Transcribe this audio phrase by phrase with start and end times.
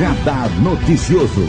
[0.00, 1.44] Radar Noticioso.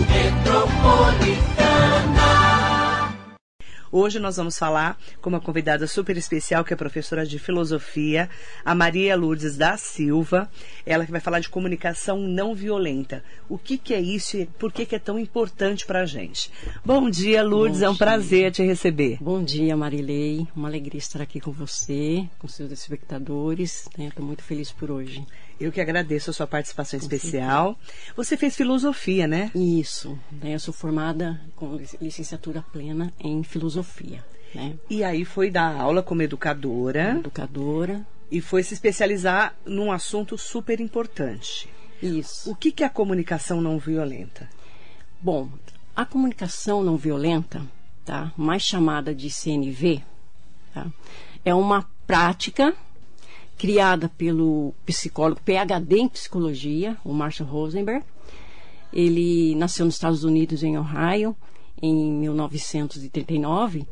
[3.89, 8.29] Hoje nós vamos falar com uma convidada super especial, que é professora de filosofia,
[8.65, 10.49] a Maria Lourdes da Silva.
[10.85, 13.23] Ela que vai falar de comunicação não violenta.
[13.47, 16.51] O que, que é isso e por que, que é tão importante para a gente?
[16.83, 17.79] Bom dia, Lourdes.
[17.79, 18.05] Bom é um dia.
[18.05, 19.17] prazer te receber.
[19.21, 20.45] Bom dia, Marilei.
[20.53, 23.87] Uma alegria estar aqui com você, com seus espectadores.
[23.97, 25.25] Estou muito feliz por hoje.
[25.61, 27.77] Eu que agradeço a sua participação especial.
[28.15, 29.51] Você fez filosofia, né?
[29.53, 30.17] Isso.
[30.43, 34.25] Eu sou formada com licenciatura plena em filosofia.
[34.55, 34.73] Né?
[34.89, 38.05] E aí foi dar aula como educadora Educadora.
[38.31, 41.69] e foi se especializar num assunto super importante.
[42.01, 42.49] Isso.
[42.49, 44.49] O que, que é a comunicação não violenta?
[45.21, 45.47] Bom,
[45.95, 47.61] a comunicação não violenta,
[48.03, 48.33] tá?
[48.35, 50.01] mais chamada de CNV,
[50.73, 50.87] tá?
[51.45, 52.73] é uma prática
[53.61, 58.03] criada pelo psicólogo PhD em psicologia, o Marshall Rosenberg.
[58.91, 61.37] Ele nasceu nos Estados Unidos, em Ohio,
[61.79, 63.85] em 1939,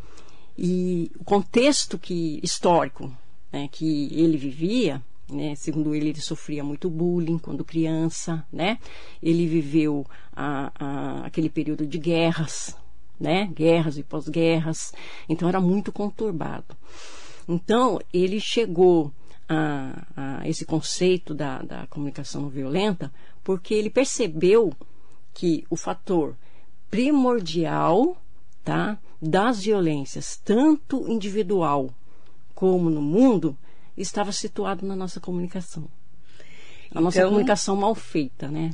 [0.57, 3.15] e o contexto que, histórico
[3.51, 8.79] né, que ele vivia, né, segundo ele, ele sofria muito bullying quando criança, né?
[9.21, 10.03] Ele viveu
[10.35, 12.75] a, a, aquele período de guerras,
[13.19, 13.45] né?
[13.53, 14.95] Guerras e pós-guerras,
[15.29, 16.75] então era muito conturbado.
[17.47, 19.13] Então ele chegou
[19.49, 23.11] a, a esse conceito da, da comunicação não violenta
[23.43, 24.71] porque ele percebeu
[25.33, 26.35] que o fator
[26.89, 28.15] primordial
[28.63, 31.89] tá, das violências, tanto individual
[32.53, 33.57] como no mundo,
[33.97, 35.87] estava situado na nossa comunicação.
[36.93, 38.71] A nossa Então- comunicação mal feita, né?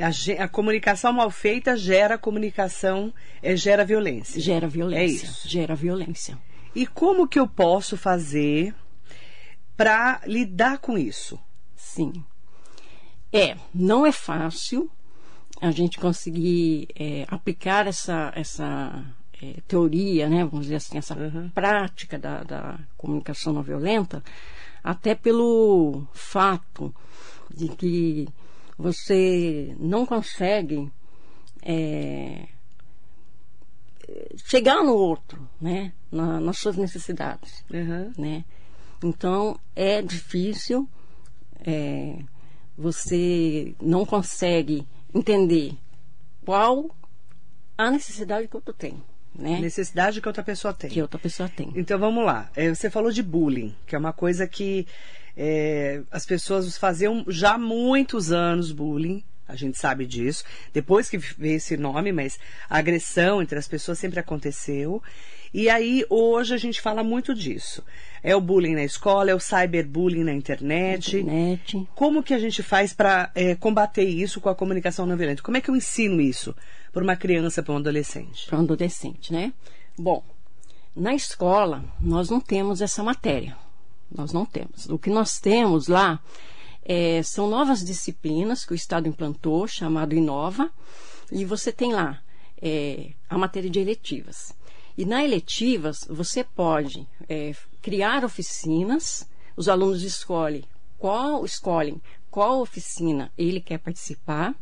[0.00, 4.40] A, a comunicação mal feita gera comunicação, eh, gera violência.
[4.40, 5.02] Gera violência.
[5.02, 5.48] É isso.
[5.48, 6.38] Gera violência.
[6.74, 8.74] E como que eu posso fazer
[9.76, 11.38] para lidar com isso?
[11.76, 12.24] Sim.
[13.32, 14.90] É, não é fácil
[15.60, 19.04] a gente conseguir é, aplicar essa, essa
[19.40, 21.16] é, teoria, né, vamos dizer assim, essa
[21.54, 24.22] prática da, da comunicação não violenta,
[24.82, 26.94] até pelo fato
[27.54, 28.28] de que
[28.76, 30.90] você não consegue
[31.62, 32.48] é,
[34.44, 38.12] chegar no outro, né, na- nas suas necessidades Uhum.
[38.18, 38.44] né?
[39.02, 40.88] Então é difícil,
[41.64, 42.18] é,
[42.76, 45.74] você não consegue entender
[46.44, 46.90] qual
[47.76, 49.02] a necessidade que outro tem,
[49.34, 49.60] né?
[49.60, 50.90] Necessidade que outra pessoa tem.
[50.90, 51.72] Que outra pessoa tem.
[51.74, 52.50] Então vamos lá.
[52.54, 54.86] Eh, Você falou de bullying, que é uma coisa que
[55.36, 59.24] eh, as pessoas faziam já há muitos anos bullying.
[59.48, 60.44] A gente sabe disso.
[60.72, 62.38] Depois que veio esse nome, mas
[62.70, 65.02] a agressão entre as pessoas sempre aconteceu.
[65.54, 67.84] E aí, hoje, a gente fala muito disso.
[68.22, 71.18] É o bullying na escola, é o cyberbullying na internet.
[71.18, 71.88] Internet.
[71.94, 73.30] Como que a gente faz para
[73.60, 75.42] combater isso com a comunicação não violenta?
[75.42, 76.54] Como é que eu ensino isso
[76.92, 78.46] para uma criança, para um adolescente?
[78.46, 79.52] para um adolescente, né?
[79.98, 80.22] Bom,
[80.94, 83.56] na escola nós não temos essa matéria.
[84.14, 84.88] Nós não temos.
[84.88, 86.20] O que nós temos lá
[86.84, 90.70] é, são novas disciplinas que o Estado implantou, chamado Inova,
[91.30, 92.20] e você tem lá
[92.60, 94.54] é, a matéria de eletivas.
[94.96, 99.26] E na eletivas você pode é, criar oficinas,
[99.56, 100.64] os alunos escolhem
[100.98, 104.54] qual escolhem qual oficina ele quer participar,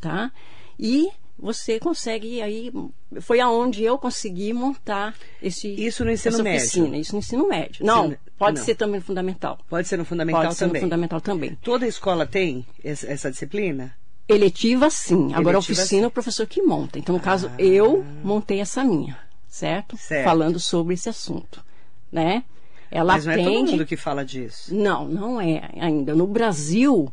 [0.00, 0.30] tá?
[0.78, 2.72] E você consegue aí
[3.20, 6.60] foi aonde eu consegui montar esse Isso no ensino médio?
[6.60, 7.84] oficina, isso no ensino médio.
[7.86, 8.64] Não, Ensino- pode não.
[8.64, 9.58] ser também no fundamental.
[9.68, 10.82] Pode ser no fundamental pode ser também.
[10.82, 11.54] no fundamental também.
[11.62, 13.94] Toda escola tem essa, disciplina?
[14.28, 15.32] Eletiva, sim.
[15.32, 16.04] Agora, a Eletiva, oficina sim.
[16.04, 16.98] é o professor que monta.
[16.98, 17.54] Então, no caso, Ah.
[17.62, 19.18] eu montei essa minha,
[19.58, 19.96] certo?
[19.96, 20.24] Certo.
[20.24, 21.64] Falando sobre esse assunto,
[22.10, 22.44] né?
[22.90, 23.70] Ela Mas não é todo atende...
[23.72, 24.74] mundo que fala disso.
[24.74, 26.14] Não, não é ainda.
[26.14, 27.12] No Brasil,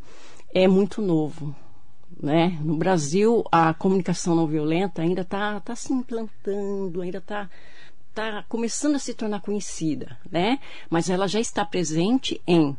[0.54, 1.56] é muito novo.
[2.22, 2.58] Né?
[2.62, 7.50] No Brasil, a comunicação não violenta ainda está tá se implantando, ainda está
[8.14, 10.60] tá começando a se tornar conhecida, né?
[10.90, 12.76] Mas ela já está presente em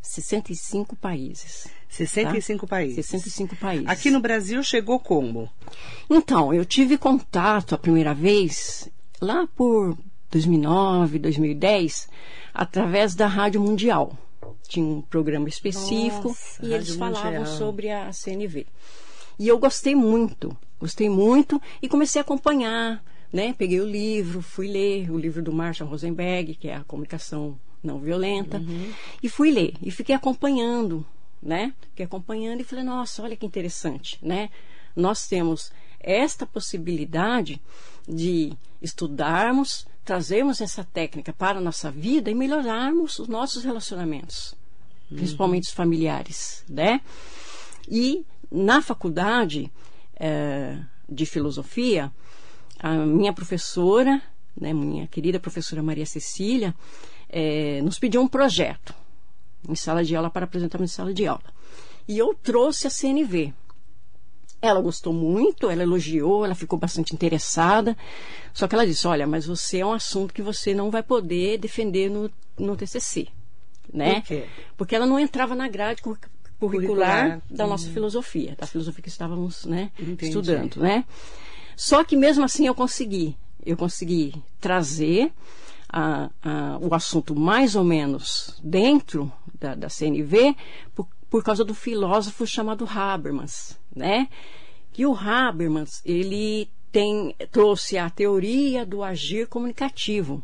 [0.00, 1.66] 65 países.
[1.88, 2.70] 65 tá?
[2.70, 3.06] países.
[3.06, 3.88] 65 países.
[3.88, 5.50] Aqui no Brasil chegou como?
[6.08, 8.88] Então, eu tive contato a primeira vez
[9.20, 9.96] lá por
[10.30, 12.08] 2009, 2010,
[12.52, 14.16] através da Rádio Mundial.
[14.68, 17.46] Tinha um programa específico Nossa, e eles falavam Mundial.
[17.56, 18.66] sobre a CNV.
[19.38, 23.02] E eu gostei muito, gostei muito e comecei a acompanhar,
[23.32, 23.54] né?
[23.56, 27.98] Peguei o livro, fui ler o livro do Marshall Rosenberg, que é a comunicação não
[27.98, 28.90] violenta, Uhum.
[29.22, 31.06] e fui ler e fiquei acompanhando,
[31.40, 31.72] né?
[31.90, 34.50] Fiquei acompanhando e falei, nossa, olha que interessante, né?
[34.96, 35.70] Nós temos
[36.00, 37.60] esta possibilidade
[38.08, 44.54] de estudarmos, trazermos essa técnica para a nossa vida e melhorarmos os nossos relacionamentos,
[45.08, 47.00] principalmente os familiares, né?
[47.88, 49.70] E na faculdade
[50.14, 52.12] é, de filosofia,
[52.78, 54.22] a minha professora,
[54.58, 56.74] né, minha querida professora Maria Cecília,
[57.28, 58.94] é, nos pediu um projeto
[59.68, 61.42] em sala de aula para apresentar em sala de aula.
[62.06, 63.52] E eu trouxe a CNV.
[64.60, 67.96] Ela gostou muito, ela elogiou, ela ficou bastante interessada.
[68.54, 71.58] Só que ela disse: Olha, mas você é um assunto que você não vai poder
[71.58, 73.28] defender no, no TCC.
[73.92, 74.14] Né?
[74.20, 74.46] Por quê?
[74.76, 77.42] Porque ela não entrava na grade curricular, Curricular.
[77.50, 80.26] da nossa filosofia, da filosofia que estávamos né, Entendi.
[80.26, 80.76] estudando.
[80.80, 81.04] Né?
[81.76, 83.36] Só que mesmo assim eu consegui.
[83.64, 85.32] Eu consegui trazer
[85.88, 89.30] a- a- o assunto mais ou menos dentro
[89.60, 90.56] da, da CNV
[90.94, 94.28] por, por causa do filósofo chamado Habermas, né?
[94.96, 100.42] E o Habermas, ele tem, trouxe a teoria do agir comunicativo,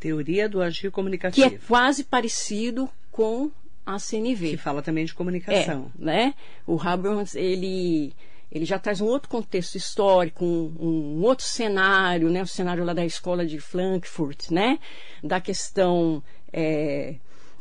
[0.00, 1.58] Teoria do agir que é comunicativo.
[1.66, 3.50] quase parecido com
[3.86, 4.50] a CNV.
[4.50, 5.90] Que fala também de É, comunicação.
[5.98, 6.34] né?
[6.66, 8.12] O Habermas, ele,
[8.52, 12.42] ele já traz um outro contexto histórico, um, um outro cenário, né?
[12.42, 14.78] O cenário lá da escola de Frankfurt, né?
[15.22, 17.14] Da questão é,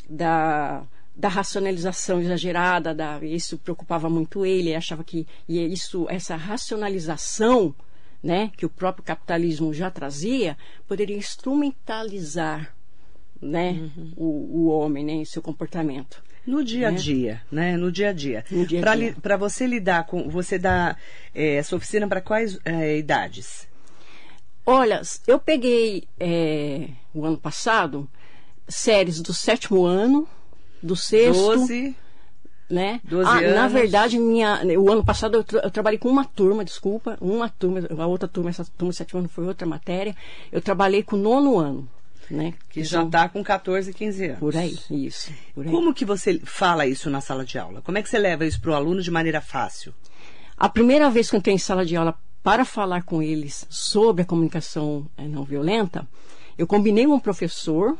[0.09, 0.83] da,
[1.15, 7.73] da racionalização exagerada, da, isso preocupava muito ele, ele achava que e isso, essa racionalização,
[8.21, 8.51] né?
[8.57, 10.57] Que o próprio capitalismo já trazia,
[10.87, 12.73] poderia instrumentalizar
[13.41, 16.23] né, o, o homem, né, e seu comportamento.
[16.47, 17.77] No dia a dia, né?
[17.77, 18.43] No dia a dia.
[18.49, 19.09] No dia a Pra dia.
[19.09, 20.29] li- Pra você lidar com.
[20.29, 20.97] Você dá
[21.33, 23.65] eh, essa oficina para quais eh, idades?
[24.65, 28.09] Olha, eu peguei é, o ano passado
[28.67, 30.27] séries do sétimo ano,
[30.83, 31.95] do sexto, Doze.
[32.69, 32.99] né?
[33.03, 33.73] 12 ah, Na anos.
[33.73, 37.79] verdade, minha, o ano passado eu, tra- eu trabalhei com uma turma, desculpa, uma turma,
[37.97, 40.15] a outra turma, essa turma do sétimo ano foi outra matéria.
[40.51, 41.87] Eu trabalhei com o nono ano,
[42.29, 42.53] né?
[42.69, 44.39] Que já são- está com 14, 15 anos.
[44.39, 45.31] por aí, isso.
[45.55, 45.71] Por aí.
[45.71, 47.81] Como que você fala isso na sala de aula?
[47.81, 49.93] Como é que você leva isso para o aluno de maneira fácil?
[50.57, 54.21] A primeira vez que eu entrei em sala de aula para falar com eles sobre
[54.23, 56.07] a comunicação eh, não violenta,
[56.57, 57.97] eu combinei com um professor,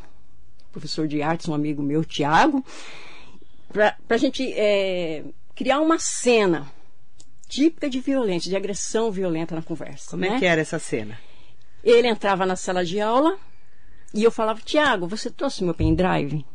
[0.73, 2.65] professor de artes, um amigo meu, Tiago,
[3.71, 5.23] para a gente eh,
[5.55, 6.69] criar uma cena
[7.47, 10.11] típica de violência, de agressão violenta na conversa.
[10.11, 10.35] Como né?
[10.35, 11.17] é que era essa cena?
[11.83, 13.37] Ele entrava na sala de aula
[14.13, 16.45] e eu falava, Tiago, você trouxe meu pendrive?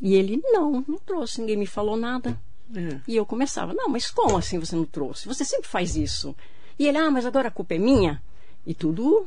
[0.00, 2.38] E ele, não, não trouxe, ninguém me falou nada.
[2.74, 3.00] É.
[3.08, 5.26] E eu começava, não, mas como assim você não trouxe?
[5.26, 6.36] Você sempre faz isso.
[6.78, 8.22] E ele, ah, mas agora a culpa é minha.
[8.68, 9.26] E tudo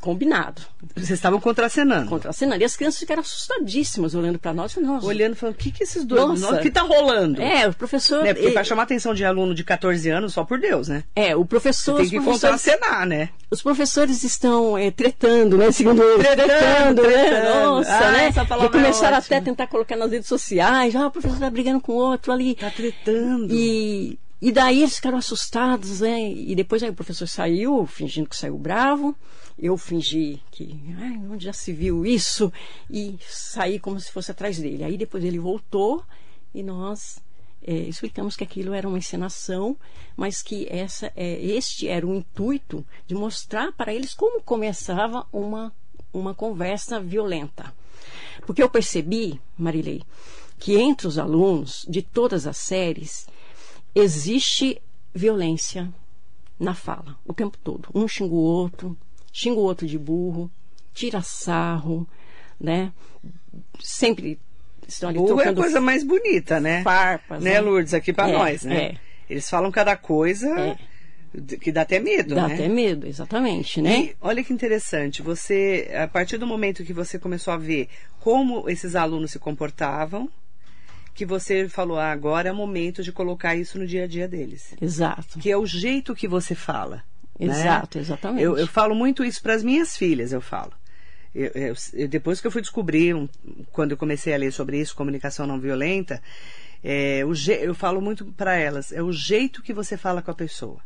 [0.00, 0.62] combinado,
[0.96, 2.08] Vocês estavam contracenando.
[2.08, 2.60] contracenando.
[2.60, 4.74] E as crianças ficaram assustadíssimas olhando para nós.
[4.76, 6.40] Nossa, Olhando e falando, o que, que esses dois.
[6.40, 6.56] Nossa.
[6.56, 7.40] O que tá rolando?
[7.40, 8.22] É, o professor.
[8.24, 8.32] Né?
[8.34, 11.04] Porque ele- para chamar a atenção de aluno de 14 anos, só por Deus, né?
[11.14, 11.96] É, o professor.
[11.96, 13.28] Tem os que contracenar, né?
[13.50, 15.70] Os professores estão eh, tretando, né?
[15.70, 17.08] Segundo eles, Tretando, né?
[17.30, 17.64] tretando.
[17.66, 18.24] Nossa, Ah, né?
[18.26, 20.96] essa palavra e começaram é até a tentar colocar nas redes sociais.
[20.96, 22.54] Ah, o professor tá brigando com o outro ali.
[22.56, 23.54] Tá tretando.
[23.54, 26.28] E, e daí eles ficaram assustados, né?
[26.32, 29.14] E depois aí o professor saiu, fingindo que saiu bravo.
[29.56, 32.52] Eu fingi que, ai, onde já se viu isso?
[32.90, 34.82] E saí como se fosse atrás dele.
[34.82, 36.02] Aí depois ele voltou
[36.52, 37.22] e nós
[37.64, 39.76] é, explicamos que aquilo era uma encenação,
[40.16, 45.72] mas que essa, é, este era o intuito de mostrar para eles como começava uma,
[46.12, 47.72] uma conversa violenta.
[48.44, 50.02] Porque eu percebi, Marilei,
[50.58, 53.30] que entre os alunos de todas as séries
[53.94, 54.80] existe
[55.14, 55.92] violência
[56.58, 57.88] na fala o tempo todo.
[57.94, 58.96] Um xinga o outro,
[59.32, 60.50] xinga o outro de burro,
[60.94, 62.06] tira sarro,
[62.60, 62.92] né?
[63.80, 64.38] Sempre
[64.86, 66.82] estão ali Burro é a coisa mais bonita, né?
[66.82, 67.42] farpas.
[67.42, 67.94] Né, Lourdes?
[67.94, 68.82] Aqui pra É, nós, né?
[68.82, 68.96] é.
[69.28, 70.76] Eles falam cada coisa É.
[71.60, 72.54] que dá até medo, Dá né?
[72.54, 74.00] até medo, exatamente, né?
[74.00, 77.88] E olha que interessante, você, a partir do momento que você começou a ver
[78.20, 80.28] como esses alunos se comportavam,
[81.14, 84.26] que você falou, ah, agora é o momento de colocar isso no dia a dia
[84.26, 84.74] deles.
[84.80, 85.38] Exato.
[85.38, 87.04] Que é o jeito que você fala.
[87.38, 87.46] né?
[87.46, 88.42] Exato, exatamente.
[88.44, 90.72] Eu, eu falo muito isso para as minhas filhas, eu falo.
[91.34, 91.50] Eu-
[91.94, 93.28] eu- depois que eu fui descobrir, um-
[93.72, 96.22] quando eu comecei a ler sobre isso, comunicação não violenta,
[96.84, 97.20] é,
[97.62, 100.80] eu falo muito para elas, é o jeito que você fala com a pessoa.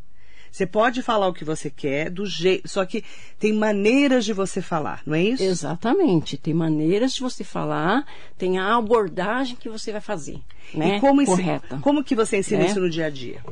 [0.57, 3.05] Você pode falar o que você quer, do jeito, só que
[3.39, 5.43] tem maneiras de você falar, não é isso?
[5.43, 6.39] Exatamente.
[6.39, 8.07] Tem maneiras de você falar,
[8.39, 10.41] tem a abordagem que você vai fazer,
[10.73, 10.97] né?
[10.97, 11.79] E como, Correta.
[11.83, 12.69] como que você ensina Né?
[12.71, 13.45] isso no dia a dia?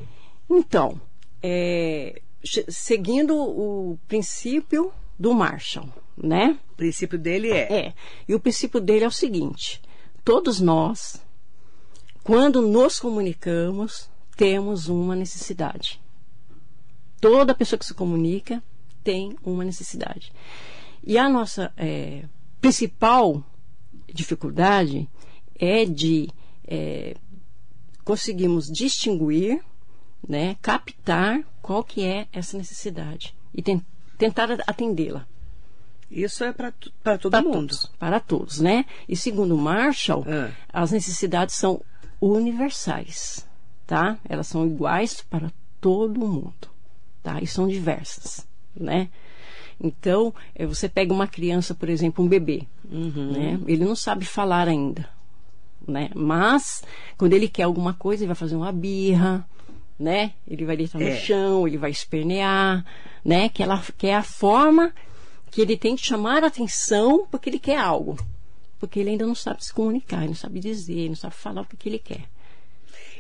[0.49, 0.99] Então,
[1.43, 2.23] é,
[2.71, 6.59] seguindo o princípio do Marshall, né?
[6.73, 7.95] O princípio dele é, É.
[8.27, 9.79] E o princípio dele é o seguinte:
[10.25, 11.23] todos nós,
[12.23, 14.09] quando nos comunicamos,
[14.39, 16.03] temos uma necessidade.
[17.25, 18.63] Toda pessoa que se comunica
[19.03, 20.31] tem uma necessidade.
[21.03, 22.25] E a nossa é,
[22.61, 23.43] principal
[24.13, 25.09] dificuldade
[25.59, 26.29] é de
[26.69, 27.17] é,
[28.05, 29.61] conseguirmos distinguir
[30.29, 33.83] né, captar qual que é essa necessidade e ten-
[34.19, 35.27] tentar atendê-la.
[36.11, 36.73] Isso é para
[37.19, 37.53] todo Para mundo.
[37.53, 38.85] todos, para todos, né?
[39.09, 40.51] E segundo Marshall, Ah.
[40.73, 41.81] as necessidades são
[42.21, 43.47] universais,
[43.87, 44.19] tá?
[44.29, 45.51] Elas são iguais para
[45.81, 46.69] todo mundo,
[47.25, 47.41] tá?
[47.43, 48.47] E são diversas,
[48.79, 49.09] né?
[49.81, 52.63] Então, eh, você pega uma criança, por exemplo, um bebê,
[53.33, 53.59] né?
[53.67, 55.09] Ele não sabe falar ainda,
[55.89, 56.11] né?
[56.15, 56.85] Mas,
[57.19, 59.45] quando ele quer alguma coisa, ele vai fazer uma birra,
[59.99, 60.33] né?
[60.47, 61.17] Ele vai deitar no É.
[61.17, 62.85] chão, ele vai espernear,
[63.25, 63.49] né?
[63.49, 64.93] Que, ela, que é a forma
[65.51, 68.17] que ele tem de chamar a atenção porque ele quer algo.
[68.79, 71.63] Porque ele ainda não sabe se comunicar, ele não sabe dizer, ele não sabe falar
[71.63, 72.29] o que, que ele quer.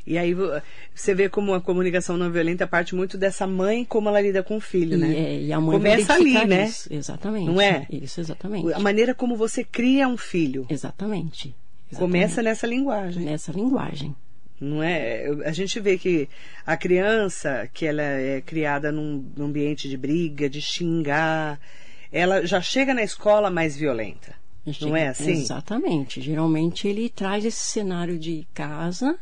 [0.07, 0.51] E aí vo-
[0.95, 4.57] você vê como a comunicação não violenta parte muito dessa mãe, como ela lida com
[4.57, 5.15] o filho, E, né?
[5.17, 6.67] é, e a mãe Começa ali, né?
[6.67, 6.93] Isso.
[6.93, 7.47] Exatamente.
[7.47, 7.87] Não é?
[7.91, 8.73] Isso, exatamente.
[8.75, 10.67] A maneira como você cria um filho.
[10.69, 11.55] Exatamente.
[11.97, 12.45] Começa Exatamente.
[12.45, 13.25] nessa linguagem.
[13.25, 14.15] nessa linguagem.
[14.61, 15.27] Não é?
[15.45, 16.29] A gente vê que
[16.67, 21.59] a criança, que ela é criada num, num ambiente de briga, de xingar,
[22.13, 24.35] ela já chega na escola mais violenta.
[24.81, 25.33] Não é assim?
[25.33, 26.21] Exatamente.
[26.23, 29.19] Geralmente ele traz esse cenário de casa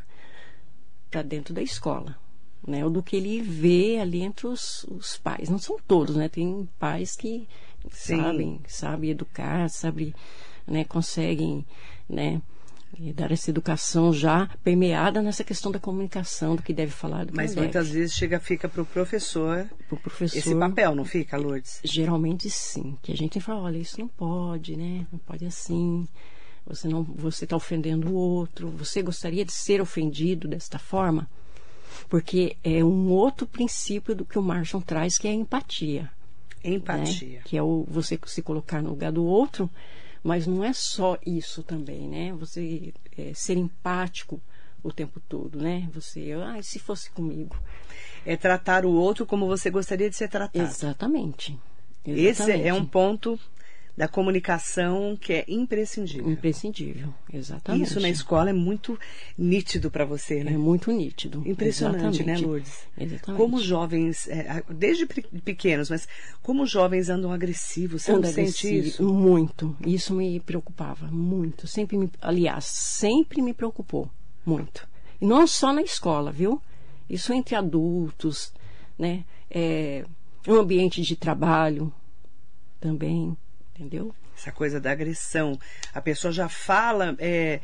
[1.13, 2.17] para dentro da escola.
[2.65, 5.49] Né, ou do que ele vê ali entre os, os pais.
[5.49, 6.29] Não são todos, né?
[6.29, 7.49] Tem pais que
[7.91, 8.19] Sim.
[8.19, 10.15] sabem, sabem educar, sabem,
[10.65, 11.67] né, conseguem,
[12.09, 12.41] né,
[13.01, 17.33] eh, dar essa educação já permeada nessa questão da comunicação, do que deve falar, do
[17.33, 17.99] que Mas muitas deve.
[17.99, 21.81] vezes chega, fica pro professor Pro professor, esse papel, não fica, Lourdes?
[21.83, 25.05] Geralmente sim, que a gente fala, olha, isso não pode, né?
[25.11, 26.07] Não pode assim.
[26.67, 28.69] Você não, você está ofendendo o outro.
[28.71, 31.29] Você gostaria de ser ofendido desta forma?
[32.09, 36.11] Porque é um outro princípio do que o Marshall traz, que é a empatia.
[36.65, 36.75] né?
[36.75, 37.41] Empatia.
[37.45, 39.69] Que é o você se colocar no lugar do outro,
[40.23, 42.33] mas não é só isso também, né?
[42.35, 44.41] Você é, ser empático
[44.83, 45.89] o tempo todo, né?
[45.95, 47.57] Você, ah, se fosse comigo?
[48.25, 50.65] É tratar o outro como você gostaria de ser tratado.
[50.65, 51.59] Exatamente.
[52.05, 52.19] Esse
[52.51, 52.73] é Exatamente.
[52.73, 53.39] um ponto
[53.97, 56.31] da comunicação que é imprescindível.
[56.31, 57.85] Imprescindível, exatamente.
[57.85, 58.99] Isso na escola é muito
[59.37, 60.57] nítido para você, É né?
[60.57, 61.43] muito nítido.
[61.47, 62.45] Impressionante, né, Exatamente.
[62.47, 62.73] Lourdes?
[62.97, 63.37] Exatamente.
[63.43, 66.09] Como jovens, é, desde pe- pequenos, mas
[66.43, 69.05] como jovens andam agressivos, você Anda agressivo, isso?
[69.13, 69.77] Muito.
[69.87, 71.67] Isso me preocupava muito.
[71.67, 74.11] Sempre me, aliás, sempre me preocupou
[74.45, 74.89] muito.
[75.21, 76.61] E não só na escola, viu?
[77.11, 78.53] Isso entre adultos,
[78.99, 79.23] né?
[79.51, 80.05] É,
[80.49, 81.93] um ambiente de trabalho
[82.81, 83.37] também,
[83.75, 84.15] entendeu?
[84.37, 85.59] Essa coisa da agressão.
[85.95, 87.61] A pessoa já fala é,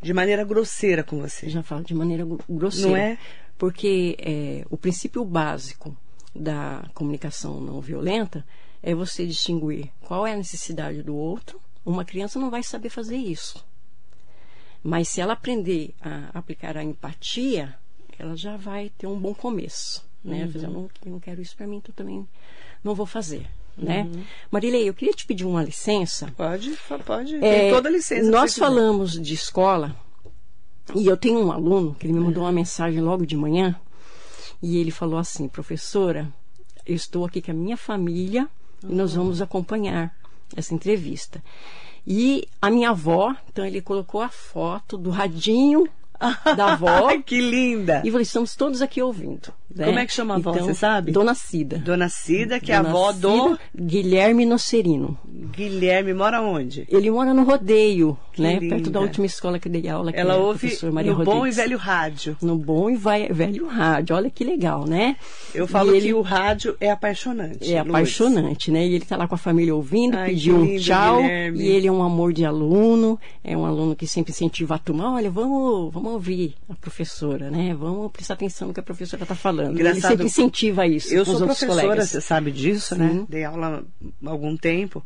[0.00, 1.48] de maneira grosseira com você.
[1.48, 2.88] Já falo de maneira gro- grosseira.
[2.90, 3.18] Não é?
[3.58, 5.96] Porque é, o princípio básico
[6.34, 8.44] da comunicação não violenta
[8.82, 11.60] é você distinguir qual é a necessidade do outro.
[11.84, 13.64] Uma criança não vai saber fazer isso.
[14.82, 17.74] Mas se ela aprender a aplicar a empatia,
[18.18, 20.04] ela já vai ter um bom começo.
[20.24, 20.48] Né?
[20.48, 22.26] Fazer, eu, não, eu não quero isso para mim, então também
[22.82, 23.46] não vou fazer.
[23.76, 24.08] Né?
[24.50, 26.32] Marilei, eu queria te pedir uma licença.
[26.36, 27.36] Pode, pode.
[27.36, 28.30] É, Tem toda a licença.
[28.30, 29.96] Nós falamos de escola
[30.94, 33.74] e eu tenho um aluno que ele me mandou uma mensagem logo de manhã
[34.62, 36.32] e ele falou assim, professora,
[36.86, 38.48] eu estou aqui com a minha família
[38.82, 40.14] e nós vamos acompanhar
[40.54, 41.42] essa entrevista.
[42.06, 45.88] E a minha avó, então ele colocou a foto do radinho
[46.56, 48.02] da avó que linda!
[48.04, 49.52] e estamos todos aqui ouvindo.
[49.74, 49.86] né?
[49.86, 51.12] Como é que chama a avó, Então, você sabe?
[51.12, 51.78] Dona Cida.
[51.78, 55.18] Dona Cida, que é a Dona avó do Cida Guilherme Nocerino.
[55.54, 56.86] Guilherme, mora onde?
[56.90, 58.58] Ele mora no Rodeio, Que né?
[58.58, 58.76] linda.
[58.76, 61.56] Perto da última escola que dei aula, que Ela é ouve no bom e Rodrigues.
[61.56, 62.36] velho rádio.
[62.42, 64.14] No bom e vai- velho rádio.
[64.16, 65.16] Olha que legal, né?
[65.54, 67.72] Eu falo E que ele o rádio é apaixonante.
[67.74, 68.86] é apaixonante, né?
[68.86, 71.22] E ele tá lá com a família ouvindo, Ai, pediu um tchau.
[71.22, 71.62] Guilherme.
[71.62, 75.12] E ele é um amor de aluno, é um aluno que sempre incentiva a turma.
[75.14, 77.74] Olha, vamos, vamos ouvir a professora, né?
[77.74, 79.72] Vamos prestar atenção no que a professora está falando.
[79.72, 80.14] Engraçado.
[80.14, 81.12] Ele incentiva isso.
[81.12, 82.08] Eu sou professora, colegas.
[82.10, 83.00] você sabe disso, Sim.
[83.00, 83.26] né?
[83.28, 83.84] Dei aula
[84.24, 85.04] há algum tempo.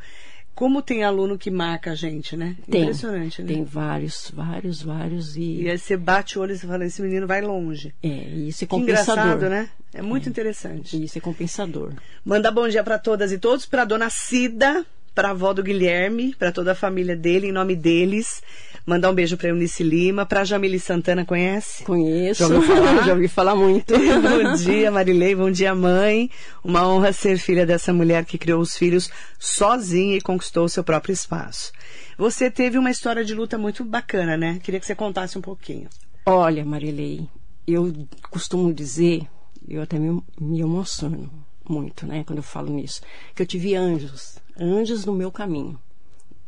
[0.54, 2.56] Como tem aluno que marca a gente, né?
[2.70, 3.48] Tem, Impressionante, né?
[3.52, 7.02] tem vários, vários, vários e, E aí você bate o olho e você fala, esse
[7.02, 7.94] menino vai longe.
[8.02, 9.22] é, e isso é Que compensador.
[9.25, 9.68] engraçado, né?
[9.92, 10.96] É muito interessante.
[10.96, 11.92] E isso é compensador.
[12.25, 16.34] Mandar bom dia para todas e todos, para dona Cida, para a avó do Guilherme,
[16.34, 18.42] para toda a família dele, em nome deles.
[18.87, 21.83] Mandar um beijo para Eunice Lima, para Jamile Santana, conhece?
[21.83, 23.02] Conheço, Já ouviu falar?
[23.05, 23.93] já ouvi falar muito.
[23.99, 25.35] bom dia, Marilei.
[25.35, 26.31] Bom dia, mãe.
[26.62, 30.85] Uma honra ser filha dessa mulher que criou os filhos sozinha e conquistou o seu
[30.85, 31.73] próprio espaço.
[32.16, 34.61] Você teve uma história de luta muito bacana, né?
[34.62, 35.88] Queria que você contasse um pouquinho.
[36.25, 37.28] Olha, Marilei,
[37.66, 37.93] eu
[38.31, 39.26] costumo dizer,
[39.69, 41.28] eu até me, me emociono
[41.69, 43.00] muito, né, quando eu falo nisso,
[43.35, 45.76] que eu tive anjos, anjos no meu caminho,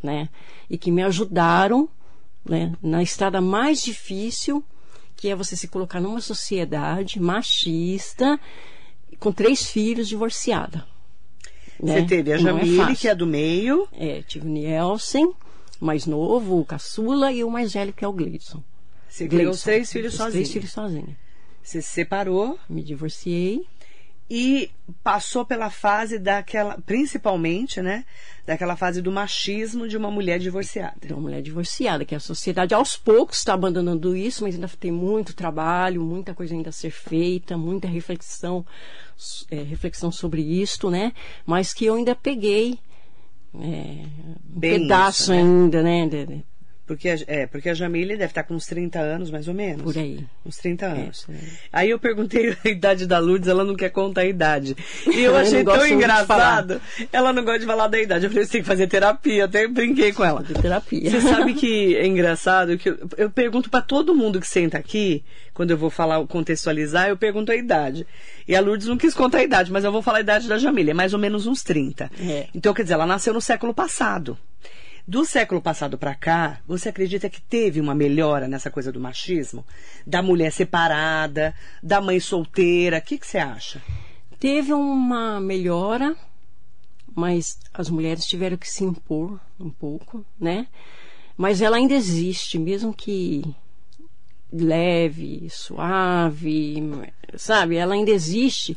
[0.00, 0.28] né,
[0.70, 1.88] e que me ajudaram,
[2.48, 4.64] né, na estrada mais difícil
[5.16, 8.38] que é você se colocar numa sociedade machista
[9.18, 10.86] com três filhos divorciada.
[11.80, 12.06] Você né?
[12.06, 12.96] teve a é Jamile, fácil.
[12.96, 13.88] que é do meio.
[13.92, 15.32] É, tive o Nielsen,
[15.80, 18.62] mais novo, o caçula, e o mais velho, que é o Gleison.
[19.08, 20.32] Você criou os três filhos Os sozinha.
[20.32, 21.16] Três filhos sozinha.
[21.62, 23.66] Você se separou Me divorciei.
[24.30, 24.70] E
[25.02, 28.04] passou pela fase daquela, principalmente, né?
[28.46, 30.94] Daquela fase do machismo de uma mulher divorciada.
[31.06, 34.92] de uma mulher divorciada, que a sociedade aos poucos está abandonando isso, mas ainda tem
[34.92, 38.64] muito trabalho, muita coisa ainda a ser feita, muita reflexão,
[39.50, 41.12] é, reflexão sobre isto, né?
[41.46, 42.78] Mas que eu ainda peguei
[43.54, 45.38] é, um Bem pedaço isso, né?
[45.38, 46.06] ainda, né?
[46.06, 46.44] de- de-
[46.88, 49.82] Porque, a- é, porque a Jamile deve estar com uns 30 anos, mais ou menos.
[49.82, 50.24] por aí.
[50.44, 51.24] Uns 30 É, anos.
[51.26, 51.34] por
[51.72, 51.90] aí.
[51.90, 54.74] Eu perguntei a idade da Lourdes, ela não quer contar a idade.
[55.06, 56.80] E eu Eu achei tão engraçado.
[57.12, 58.24] Ela não gosta de falar da idade.
[58.24, 59.44] Eu falei, você tem que fazer terapia.
[59.44, 60.42] Até brinquei com ela.
[60.42, 61.10] De terapia.
[61.10, 65.22] Você sabe que é engraçado que eu, eu pergunto pra todo mundo que senta aqui,
[65.52, 68.06] quando eu vou falar, contextualizar, eu pergunto a idade.
[68.48, 70.56] E a Lourdes não quis contar a idade, mas eu vou falar a idade da
[70.56, 72.10] Jamília, é mais ou menos uns 30.
[72.18, 72.46] É.
[72.54, 74.38] Então, quer dizer, ela nasceu no século passado.
[75.08, 79.64] Do século passado pra cá, você acredita que teve uma melhora nessa coisa do machismo?
[80.06, 82.98] Da mulher separada, da mãe solteira?
[82.98, 83.82] O que, que você acha?
[84.38, 86.14] Teve uma melhora,
[87.16, 90.66] mas as mulheres tiveram que se impor um pouco, né?
[91.38, 93.42] Mas ela ainda existe, mesmo que
[94.52, 96.82] leve, suave,
[97.34, 97.76] sabe?
[97.76, 98.76] Ela ainda existe,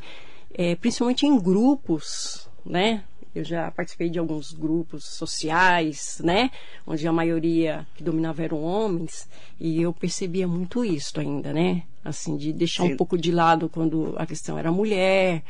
[0.54, 3.04] é, principalmente em grupos, né?
[3.34, 6.52] Eu já participei de alguns grupos sociais, né?
[6.86, 9.28] Onde a maioria que dominava eram homens,
[9.60, 11.84] e eu percebia muito isso ainda, né?
[12.04, 12.94] Assim, de deixar Sim.
[12.94, 15.44] um pouco de lado quando a questão era mulher,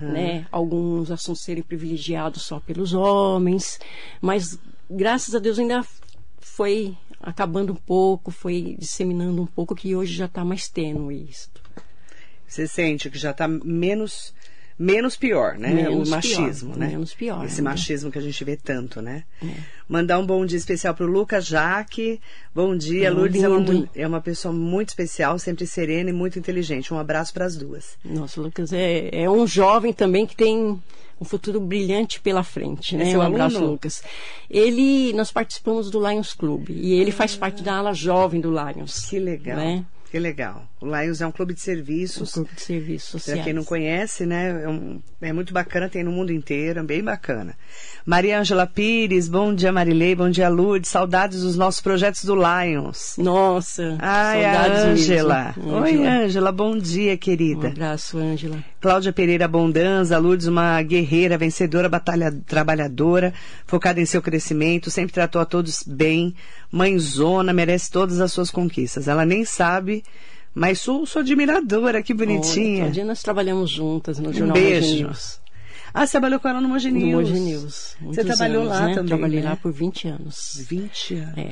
[0.00, 0.46] né?
[0.50, 3.78] Alguns assuntos serem privilegiados só pelos homens,
[4.20, 4.58] mas
[4.90, 5.84] graças a Deus ainda
[6.40, 11.50] foi acabando um pouco, foi disseminando um pouco, que hoje já está mais tênue isso.
[12.46, 14.32] Você sente que já está menos
[14.78, 15.70] menos pior, né?
[15.74, 16.86] Menos o machismo, pior, né?
[16.88, 17.70] menos pior Esse ainda.
[17.70, 19.24] machismo que a gente vê tanto, né?
[19.88, 22.20] Mandar um bom dia especial pro Lucas Jaque.
[22.54, 26.38] Bom dia, Oh, Lourdes é uma, é uma pessoa muito especial, sempre serena e muito
[26.38, 26.92] inteligente.
[26.94, 27.96] Um abraço para as duas.
[28.04, 30.78] Nossa, o Lucas é, é um jovem também que tem
[31.20, 33.10] um futuro brilhante pela frente, É né?
[33.10, 33.72] seu um abraço, aluno?
[33.72, 34.02] Lucas.
[34.48, 39.06] Ele, nós participamos do Lions Club e ele faz parte da ala jovem do Lions.
[39.06, 39.56] Que legal.
[39.56, 39.84] Né?
[40.10, 40.66] Que legal.
[40.80, 42.32] O Lions é um clube de Um serviços.
[42.32, 43.44] grupo de serviços Para sociais.
[43.44, 44.62] quem não conhece, né?
[44.64, 47.54] É, um- é muito bacana, tem no mundo inteiro, é bem bacana.
[48.06, 53.16] Maria Ângela Pires, bom dia Marilei, bom dia Lourdes, saudades dos nossos projetos do Lions.
[53.18, 55.54] Nossa, Ai, saudades Ângela.
[55.58, 56.52] Oi, Ângela.
[56.52, 57.68] Bom dia, Um querida.
[57.68, 58.64] abraço, Ângela.
[58.80, 63.34] Cláudia Pereira Bondanza, Lourdes, uma guerreira, vencedora, batalha, trabalhadora,
[63.66, 66.34] focada em seu crescimento, sempre tratou a todos bem,
[66.70, 69.08] mãezona, merece todas as suas conquistas.
[69.08, 70.04] Ela nem sabe,
[70.54, 72.84] mas sou, sou admiradora, que bonitinha.
[72.84, 74.86] Outro dia nós trabalhamos juntas no Um Jornal beijo.
[74.86, 75.40] Mogi News.
[75.92, 77.28] Ah, você trabalhou com ela no Mogi No News.
[77.28, 77.96] Mogi News.
[78.02, 78.94] Você trabalhou anos, lá né?
[78.94, 79.48] também, Trabalhei né?
[79.48, 80.64] lá por 20 anos.
[80.68, 81.38] 20 anos.
[81.38, 81.50] É.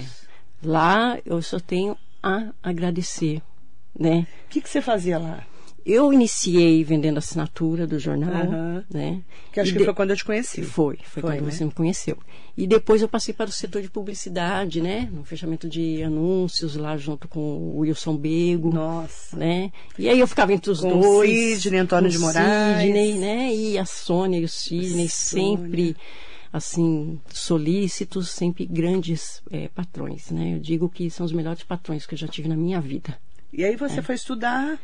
[0.63, 3.43] Lá eu só tenho a agradecer,
[3.99, 4.27] né?
[4.47, 5.43] O que, que você fazia lá?
[5.89, 9.23] Eu iniciei vendendo assinatura do jornal, né?
[9.53, 10.63] Que acho E que de- foi quando eu te conheci.
[10.63, 11.51] Foi, foi, Foi, quando né?
[11.53, 12.19] você me conheceu.
[12.57, 15.09] E depois eu passei para o setor de publicidade, né?
[15.13, 18.73] No fechamento de anúncios lá junto com o Wilson Bego.
[18.75, 19.37] Nossa.
[19.37, 19.71] Né?
[19.97, 21.63] E aí eu ficava entre os Com o dois.
[21.63, 22.83] Sidney, Antônio de o Moraes.
[22.83, 23.55] Sidney, né?
[23.55, 25.57] E a Sônia e o Sidney, Sônia.
[25.57, 25.97] sempre
[26.53, 30.55] assim, solícitos, sempre grandes eh, patrões, né?
[30.55, 33.17] Eu digo que são os melhores patrões que eu já tive na minha vida.
[33.53, 34.79] E aí você foi estudar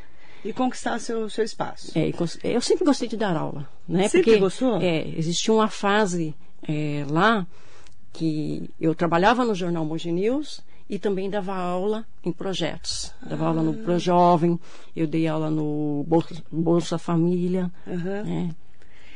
[0.44, 1.92] e conquistar seu, seu espaço.
[1.96, 2.10] É,
[2.44, 4.08] eu sempre gostei de dar aula, né?
[4.08, 4.80] Sempre Porque, gostou?
[4.80, 6.34] É, existia uma fase
[6.68, 7.46] é, lá
[8.12, 13.12] que eu trabalhava no jornal Mogi News e também dava aula em projetos.
[13.22, 13.64] Dava aula Ah.
[13.64, 14.58] no ProJovem,
[14.94, 18.22] eu dei aula no Bolsa, Bolsa Família, Aham.
[18.24, 18.50] né?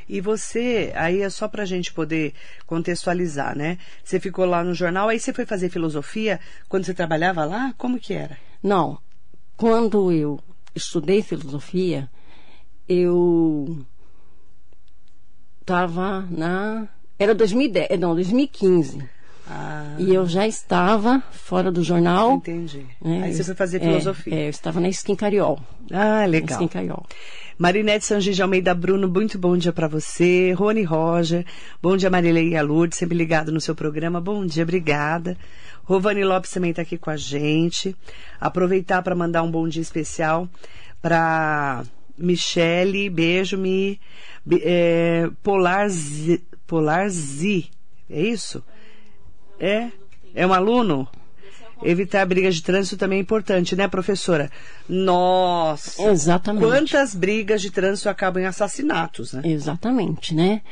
[0.09, 2.33] E você, aí é só pra gente poder
[2.65, 3.77] contextualizar, né?
[4.05, 7.75] Você ficou lá no jornal, aí você foi fazer filosofia quando você trabalhava lá?
[7.77, 8.39] Como que era?
[8.62, 8.99] Não,
[9.57, 10.39] quando eu
[10.77, 12.09] estudei filosofia,
[12.89, 13.79] eu
[15.61, 16.89] estava na...
[17.19, 19.03] Era 2010, não, 2015.
[19.49, 22.35] Ah, E eu já estava fora do jornal.
[22.35, 22.85] entendi.
[23.01, 23.23] né?
[23.25, 24.35] Aí você foi fazer É, filosofia.
[24.35, 25.59] É, eu estava na Skin Cariol.
[25.93, 26.57] Ah, Na legal.
[26.61, 27.07] Skin Cariol.
[27.59, 30.53] Marinete Sangi de Almeida Bruno, muito bom dia pra você.
[30.53, 31.42] Rony Roger,
[31.81, 34.21] bom dia Marilei e Lourdes, sempre ligado no seu programa.
[34.21, 35.38] Bom dia, obrigada.
[35.83, 37.97] Rovani Lopes também está aqui com a gente.
[38.38, 40.47] Aproveitar para mandar um bom dia especial
[41.01, 41.83] para
[42.19, 43.99] Michele, beijo, me
[44.62, 47.64] é, Polar Z, Polar Z,
[48.11, 48.62] é isso?
[49.59, 49.90] É?
[50.35, 51.09] É um aluno?
[51.83, 54.51] Evitar brigas de trânsito também é importante, né, professora?
[54.89, 56.03] Nossa!
[56.11, 56.65] Exatamente.
[56.65, 59.43] Quantas brigas de trânsito acabam em assassinatos, né?
[59.45, 60.62] Exatamente, né?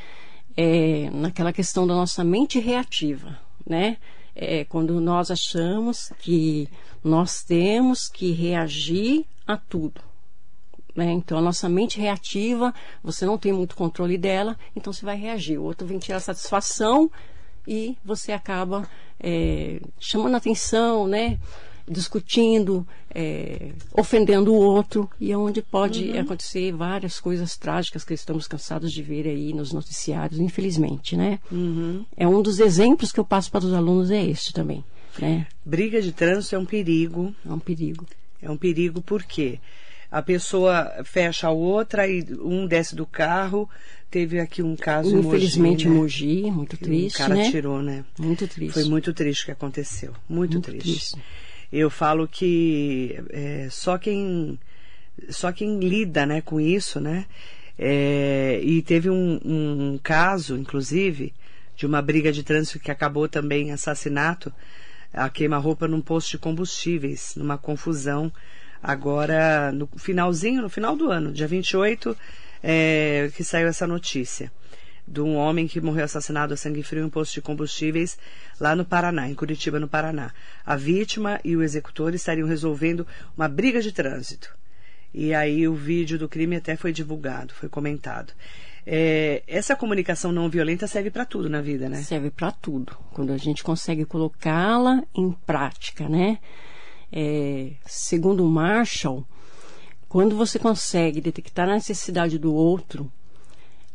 [0.57, 3.38] É, naquela questão da nossa mente reativa,
[3.69, 3.99] né?
[4.35, 6.69] É, quando nós achamos que
[7.03, 10.01] nós temos que reagir a tudo.
[10.95, 11.11] Né?
[11.12, 15.59] Então, a nossa mente reativa, você não tem muito controle dela, então você vai reagir.
[15.59, 17.11] O outro vem tirar satisfação
[17.66, 18.88] e você acaba
[19.20, 21.38] é, chamando atenção, né?
[21.87, 26.20] discutindo, é, ofendendo o outro, e é onde pode uhum.
[26.20, 31.38] acontecer várias coisas trágicas que estamos cansados de ver aí nos noticiários, infelizmente, né?
[31.53, 32.05] Uhum.
[32.16, 34.83] É um dos exemplos que eu passo para os alunos é este também.
[35.18, 35.46] Né?
[35.64, 37.35] Briga de trânsito é um perigo.
[37.46, 38.07] É um perigo.
[38.42, 39.61] É um perigo porque
[40.11, 43.69] a pessoa fecha a outra e um desce do carro.
[44.11, 46.51] Teve aqui um caso Infelizmente, em Mogi, né?
[46.51, 47.51] muito triste, O cara né?
[47.51, 48.05] tirou, né?
[48.19, 48.75] Muito triste.
[48.75, 50.12] Foi muito triste o que aconteceu.
[50.29, 51.12] Muito, Muito triste.
[51.17, 51.19] triste.
[51.73, 54.59] Eu falo que é, só quem
[55.29, 57.27] só quem lida, né, com isso, né?
[57.79, 61.33] É, e teve um, um caso, inclusive,
[61.77, 64.53] de uma briga de trânsito que acabou também em assassinato,
[65.12, 68.33] a queima-roupa num posto de combustíveis, numa confusão.
[68.87, 72.14] Agora, no finalzinho, no final do ano, dia 28,
[72.62, 74.53] é, que saiu essa notícia
[75.09, 78.18] de um homem que morreu assassinado a sangue frio em um posto de combustíveis
[78.61, 80.33] lá no Paraná, em Curitiba, no Paraná.
[80.66, 84.55] A vítima e o executor estariam resolvendo uma briga de trânsito.
[85.14, 88.35] E aí o vídeo do crime até foi divulgado, foi comentado.
[88.87, 92.03] É, essa comunicação não violenta serve para tudo na vida, né?
[92.03, 92.94] Serve para tudo.
[93.14, 96.38] Quando a gente consegue colocá-la em prática, né?
[97.16, 99.24] É, segundo Marshall,
[100.09, 103.09] quando você consegue detectar a necessidade do outro,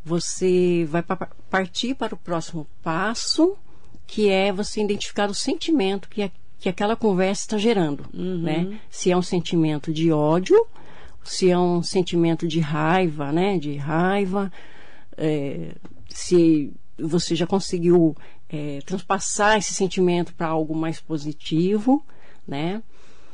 [0.06, 1.16] você vai pa
[1.50, 3.58] partir para o próximo passo,
[4.08, 8.38] que é você identificar o sentimento que, a, que aquela conversa está gerando, Uhum.
[8.42, 8.80] né?
[8.90, 10.66] Se é um sentimento de ódio,
[11.24, 13.58] se é um sentimento de raiva, né?
[13.58, 14.50] De raiva,
[15.18, 15.76] é,
[16.08, 18.16] se você já conseguiu
[18.48, 22.02] é, transpassar esse sentimento para algo mais positivo,
[22.48, 22.82] né?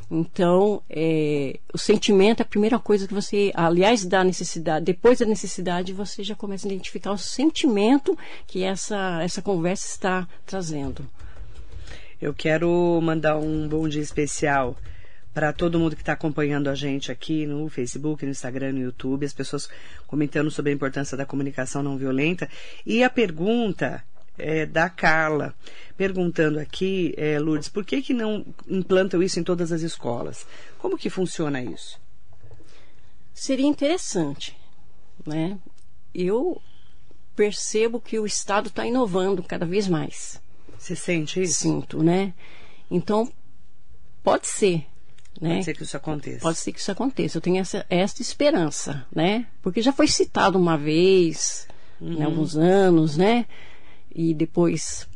[0.10, 5.26] Então, é, o sentimento é a primeira coisa que você, aliás, da necessidade, depois da
[5.26, 11.08] necessidade, você já começa a identificar o sentimento que essa, essa conversa está trazendo.
[12.22, 14.78] Eu quero mandar um bom dia especial
[15.34, 19.26] para todo mundo que está acompanhando a gente aqui no Facebook, no Instagram, no YouTube,
[19.26, 19.68] as pessoas
[20.08, 22.48] comentando sobre a importância da comunicação não violenta.
[22.86, 24.02] E a pergunta
[24.38, 25.54] é da Carla,
[25.98, 30.45] perguntando aqui, é, Lourdes, por que, que não implantam isso em todas as escolas?
[30.78, 32.00] Como que funciona isso?
[33.34, 34.56] Seria interessante,
[35.26, 35.58] né?
[36.13, 36.62] Eu
[37.36, 40.41] percebo que o Estado está inovando cada vez mais.
[40.78, 41.56] Você sente isso?
[41.56, 42.34] Sinto, né?
[42.89, 43.30] Então,
[44.24, 44.86] pode ser,
[45.41, 45.56] né?
[45.56, 46.39] Pode ser que isso aconteça.
[46.39, 47.38] Pode ser que isso aconteça.
[47.38, 49.48] Eu tenho essa, essa esperança, né?
[49.62, 51.67] Porque já foi citado uma vez,
[52.00, 52.19] Uhum.
[52.19, 53.45] né, alguns anos, né?
[54.15, 55.08] E depois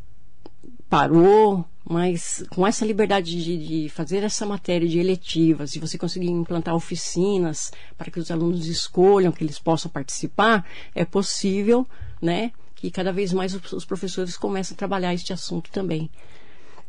[0.89, 6.27] parou, mas com essa liberdade de, de fazer essa matéria de eletivas, e você conseguir
[6.27, 11.87] implantar oficinas para que os alunos escolham, que eles possam participar, é possível,
[12.21, 12.51] né?
[12.75, 16.09] Que cada vez mais os, os professores comecem a trabalhar este assunto também.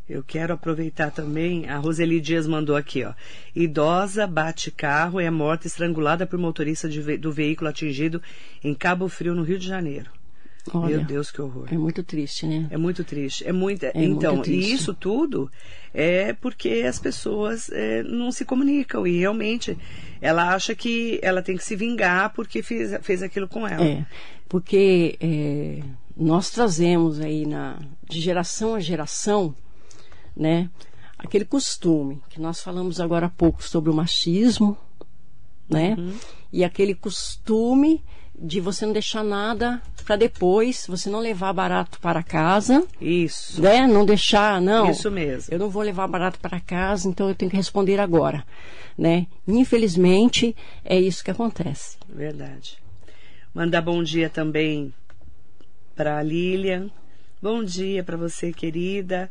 [0.08, 3.14] Eu quero aproveitar também, a Roseli Dias mandou aqui, ó.
[3.54, 8.20] Idosa bate carro e é morta estrangulada por motorista de do veículo atingido
[8.64, 10.10] em Cabo Frio, no Rio de Janeiro.
[10.72, 11.66] Olha, Meu Deus, que horror.
[11.70, 12.66] É muito triste, né?
[12.70, 13.46] É muito triste.
[13.46, 15.50] É muito, muito então, e isso tudo
[15.92, 19.76] é porque as pessoas é, não se comunicam e realmente
[20.20, 23.84] ela acha que ela tem que se vingar porque fez, fez aquilo com ela.
[23.84, 24.06] É,
[24.48, 25.80] porque é,
[26.16, 29.54] nós trazemos aí na, de geração a geração,
[30.36, 30.70] né,
[31.18, 34.76] aquele costume que nós falamos agora há pouco sobre o machismo,
[35.68, 35.96] né,
[36.52, 38.02] e aquele costume
[38.40, 43.86] de você não deixar nada para depois, você não levar barato para casa, Isso, né,
[43.86, 44.90] não deixar, não.
[44.90, 45.52] isso mesmo.
[45.52, 48.44] Eu não vou levar barato para casa, então eu tenho que responder agora,
[48.96, 49.26] né?
[49.46, 51.98] Infelizmente é isso que acontece.
[52.08, 52.78] Verdade.
[53.54, 54.92] Mandar bom dia também
[55.94, 56.90] para Lilian.
[57.42, 59.30] Bom dia para você, querida.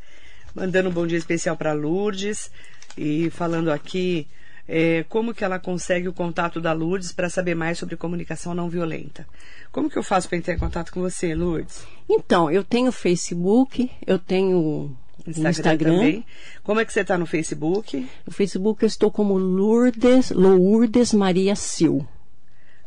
[0.54, 2.52] Mandando um bom dia especial para Lourdes
[2.98, 4.28] e falando aqui
[4.72, 8.70] é, como que ela consegue o contato da Lourdes para saber mais sobre comunicação não
[8.70, 9.26] violenta.
[9.72, 11.88] Como que eu faço para entrar em contato com você, Lourdes?
[12.08, 15.50] Então, eu tenho Facebook, eu tenho Instagram.
[15.50, 15.96] Instagram.
[15.96, 16.26] também.
[16.64, 18.08] Como é que você está no Facebook?
[18.28, 22.06] No Facebook eu estou como Lourdes, Lourdes Maria Sil.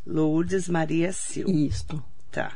[0.06, 1.50] Lourdes Maria Sil.
[1.50, 2.00] Isto.
[2.30, 2.52] Tá.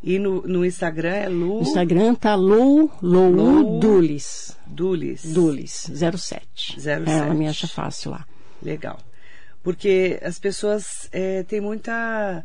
[0.00, 1.56] E no, no Instagram é Lu...
[1.56, 4.56] No Instagram tá Lou, Lou, Lou- Dulis.
[4.68, 5.24] Dulis.
[5.24, 6.80] Dulis, 07.
[6.80, 6.88] 07.
[7.10, 8.24] É, ela me acha fácil lá.
[8.62, 8.98] Legal.
[9.62, 12.44] Porque as pessoas eh, têm muita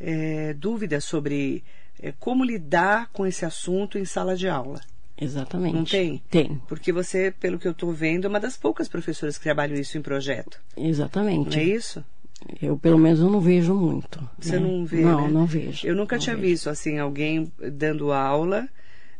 [0.00, 1.62] eh, dúvida sobre
[2.02, 4.80] eh, como lidar com esse assunto em sala de aula.
[5.18, 5.74] Exatamente.
[5.74, 6.22] Não tem?
[6.30, 9.76] Tem, Porque você, pelo que eu estou vendo, é uma das poucas professoras que trabalham
[9.78, 10.60] isso em projeto.
[10.76, 11.56] exatamente.
[11.56, 12.04] Não é isso?
[12.60, 14.20] Eu, pelo menos, eu não vejo muito.
[14.38, 14.68] Você né?
[14.68, 15.32] não vê, Não, né?
[15.32, 15.86] não vejo.
[15.86, 16.48] Eu nunca Não tinha vejo.
[16.48, 18.68] visto assim alguém dando aula,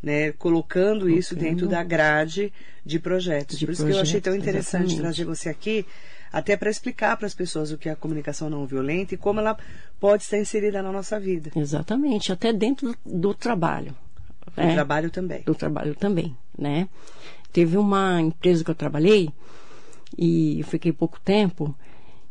[0.02, 1.50] né, colocando isso Colocando.
[1.50, 2.52] dentro da grade
[2.84, 3.58] de projetos.
[3.58, 5.00] De Por isso que eu achei tão interessante exatamente.
[5.00, 5.86] trazer você aqui,
[6.32, 9.40] até para explicar para as pessoas o que é a comunicação não violenta e como
[9.40, 9.56] ela
[10.00, 11.50] pode estar inserida na nossa vida.
[11.54, 13.94] Exatamente, até dentro do, do trabalho.
[14.56, 14.74] No né?
[14.74, 15.42] trabalho também.
[15.42, 16.88] do trabalho também, né?
[17.52, 19.30] Teve uma empresa que eu trabalhei
[20.16, 21.74] e eu fiquei pouco tempo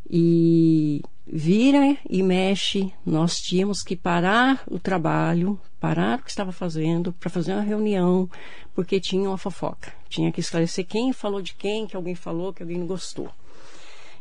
[0.10, 7.12] e vira e mexe, nós tínhamos que parar o trabalho, parar o que estava fazendo
[7.14, 8.30] para fazer uma reunião,
[8.74, 9.92] porque tinha uma fofoca.
[10.08, 13.30] Tinha que esclarecer quem falou de quem, que alguém falou, que alguém não gostou.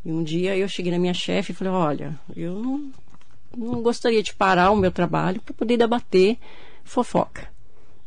[0.05, 2.91] E um dia eu cheguei na minha chefe e falei, olha, eu não,
[3.57, 6.39] não gostaria de parar o meu trabalho para poder debater
[6.85, 7.55] fofoca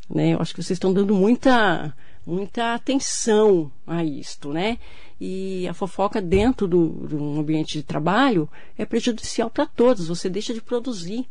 [0.10, 0.34] né?
[0.34, 1.94] Eu acho que vocês estão dando muita
[2.26, 4.78] muita atenção a isto, né?
[5.20, 10.10] E a fofoca dentro do, um ambiente de trabalho é prejudicial para todos.
[10.10, 11.26] Você deixa de produzir,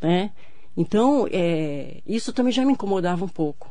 [0.00, 0.32] né?
[0.74, 3.70] Então, é, isso também já me incomodava um pouco.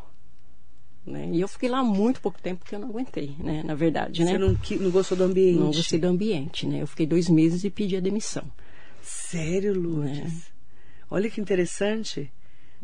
[1.06, 1.30] Né?
[1.34, 3.62] E eu fiquei lá muito pouco tempo porque eu não aguentei, né?
[3.64, 4.40] Na verdade, Você né?
[4.40, 5.60] não, não gostou do ambiente?
[5.60, 6.82] Não gostei do ambiente, né?
[6.82, 8.44] Eu fiquei dois meses e pedi a demissão.
[9.02, 10.52] Sério, Lourdes?
[11.10, 12.32] Olha que interessante.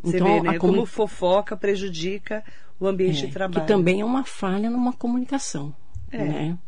[0.00, 0.58] Você Então, vê, né?
[0.58, 2.44] Como fofoca prejudica
[2.78, 3.60] o ambiente É, de trabalho.
[3.60, 5.74] Que também é uma falha numa comunicação.
[6.10, 6.18] É.
[6.24, 6.58] Né?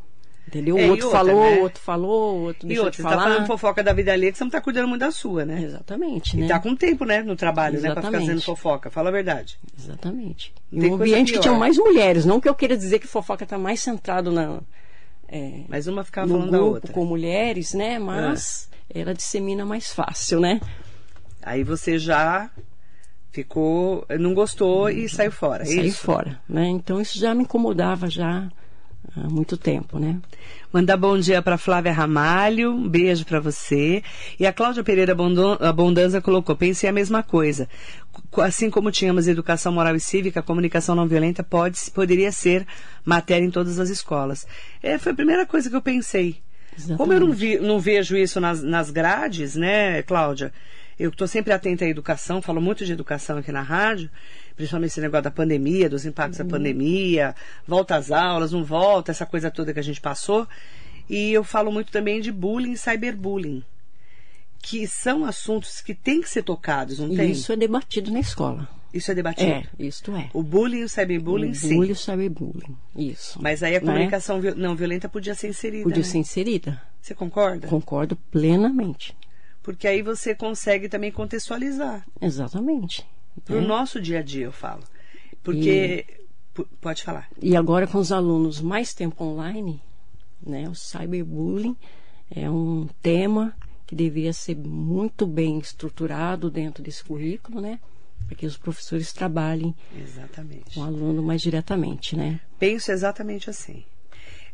[0.46, 0.76] Entendeu?
[0.78, 1.56] É, O e outro outra, falou, né?
[1.56, 3.22] o outro falou, o outro E deixou outra, de você tá falar.
[3.32, 5.62] falando fofoca da vida alheia que você não tá cuidando muito da sua, né?
[5.62, 6.48] Exatamente, E né?
[6.48, 8.26] tá com tempo, né, no trabalho, né, pra ficar Exatamente.
[8.26, 8.90] fazendo fofoca.
[8.90, 9.58] Fala a verdade.
[9.78, 10.52] Exatamente.
[10.70, 12.24] E Tem um ambiente que tinha mais mulheres.
[12.26, 14.60] Não que eu queira dizer que fofoca está mais centrado na,
[15.28, 16.90] é, Mas uma ficava falando da outra.
[16.90, 16.94] É.
[16.94, 17.98] com mulheres, né?
[17.98, 20.60] Mas ela dissemina mais fácil, né?
[21.42, 22.50] Aí você já
[23.32, 25.64] ficou, não gostou e saiu fora.
[25.64, 26.02] é isso?
[26.04, 26.66] fora, né?
[26.68, 28.48] Então isso já me incomodava já
[29.16, 30.18] há muito tempo, né?
[30.72, 34.02] Mandar bom dia para Flávia Ramalho, um beijo para você.
[34.38, 35.14] E a Cláudia Pereira
[35.60, 37.68] Abondanza colocou, pensei a mesma coisa.
[38.30, 42.66] Co- Assim como tínhamos educação moral e cívica, a comunicação não violenta pode, poderia ser
[43.04, 44.46] matéria em todas as escolas.
[44.82, 46.38] É, foi a primeira coisa que eu pensei.
[46.96, 50.52] Como eu não, vi- não vejo isso nas, nas grades, né, Cláudia?
[50.98, 54.08] Eu estou sempre atenta à educação, falo muito de educação aqui na rádio,
[54.56, 57.34] principalmente esse negócio da pandemia, dos impactos da pandemia,
[57.66, 60.46] volta às aulas, não volta, essa coisa toda que a gente passou.
[61.08, 63.62] E eu falo muito também de bullying e cyberbullying,
[64.62, 67.30] que são assuntos que têm que ser tocados, não E tem?
[67.30, 68.68] isso é debatido na escola.
[68.92, 69.50] Isso é debatido.
[69.50, 70.30] É, isto é.
[70.32, 71.74] O bullying e o cyberbullying, o sim.
[71.74, 72.76] bullying sabe bullying.
[72.96, 73.42] Isso.
[73.42, 73.86] Mas aí a Né?
[73.86, 75.82] comunicação vi- não violenta podia ser inserida.
[75.82, 76.08] Podia né?
[76.08, 76.80] ser inserida.
[77.02, 77.66] Você concorda?
[77.66, 79.14] Concordo plenamente.
[79.64, 82.06] Porque aí você consegue também contextualizar.
[82.20, 83.04] Exatamente.
[83.44, 83.66] Pro né?
[83.66, 84.82] nosso dia a dia, eu falo.
[85.42, 86.04] Porque.
[86.54, 87.28] P- Pode falar.
[87.42, 89.80] E agora com os alunos mais tempo online,
[90.44, 91.76] né, o cyberbullying
[92.34, 93.54] é um tema
[93.86, 97.80] que deveria ser muito bem estruturado dentro desse currículo, né,
[98.26, 100.74] para que os professores trabalhem Exatamente.
[100.74, 102.40] com o aluno mais diretamente, né.
[102.58, 103.84] Penso exatamente assim.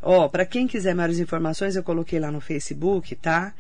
[0.03, 3.53] Ó, para quem quiser maiores informações, eu coloquei lá no Facebook, tá?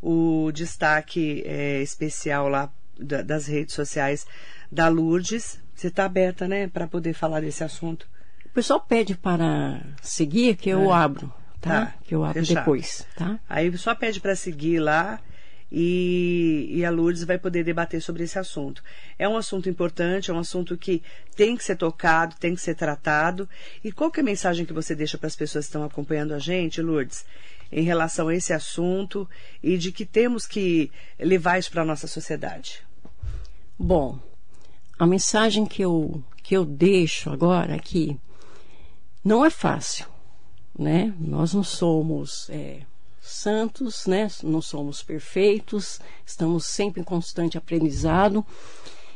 [0.00, 4.26] O destaque é, especial lá da- das redes sociais
[4.72, 5.60] da Lourdes.
[5.74, 8.08] Você está aberta, né, para poder falar desse assunto?
[8.46, 11.86] O pessoal pede para seguir que eu abro, tá?
[11.86, 12.58] Tá, Que eu abro fechado.
[12.58, 13.38] depois, tá?
[13.48, 15.20] Aí só pede para seguir lá
[15.70, 18.82] e, e a Lourdes vai poder debater sobre esse assunto.
[19.18, 21.02] É um assunto importante, é um assunto que
[21.34, 23.48] tem que ser tocado, tem que ser tratado.
[23.82, 26.34] E qual que é a mensagem que você deixa para as pessoas que estão acompanhando
[26.34, 27.24] a gente, Lourdes,
[27.70, 29.26] em relação a esse assunto
[29.62, 32.84] e de que temos que levar isso para a nossa sociedade?
[33.78, 34.20] Bom,
[34.98, 38.18] a mensagem que eu, que eu deixo agora aqui
[39.24, 40.06] não é fácil,
[40.78, 41.14] né?
[41.18, 42.80] Nós não somos é,
[43.20, 44.28] santos, né?
[44.42, 48.44] Não somos perfeitos, estamos sempre em constante aprendizado.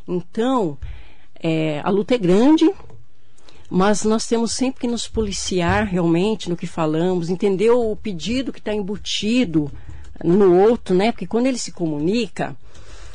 [0.06, 0.78] Então,
[1.34, 2.72] é, a luta é grande,
[3.68, 8.60] mas nós temos sempre que nos policiar realmente no que falamos, entender o pedido que
[8.60, 9.70] está embutido
[10.22, 11.10] no outro, né?
[11.10, 12.56] Porque quando ele se comunica,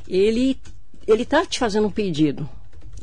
[0.08, 0.60] ele
[1.12, 2.50] ele está te fazendo um pedido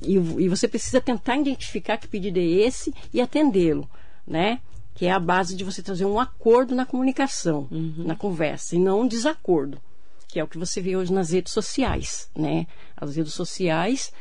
[0.03, 3.89] e, e você precisa tentar identificar que pedido é esse e atendê-lo,
[4.27, 4.61] né?
[4.95, 9.03] Que é a base de você trazer um acordo na comunicação, na conversa, e não
[9.03, 9.81] um desacordo.
[10.29, 12.67] que é o que você vê hoje nas redes sociais, né?
[12.97, 14.13] As redes sociais,